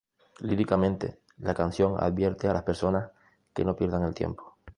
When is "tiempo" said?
4.15-4.57